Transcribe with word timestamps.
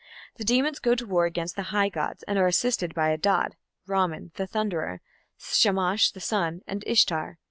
The 0.37 0.43
demons 0.43 0.79
go 0.79 0.95
to 0.95 1.05
war 1.05 1.25
against 1.27 1.55
the 1.55 1.61
high 1.69 1.89
gods, 1.89 2.23
and 2.23 2.39
are 2.39 2.47
assisted 2.47 2.95
by 2.95 3.11
Adad 3.11 3.55
(Ramman) 3.87 4.31
the 4.33 4.47
thunderer, 4.47 4.99
Shamash 5.37 6.09
the 6.09 6.19
sun, 6.19 6.61
and 6.65 6.83
Ishtar. 6.87 7.37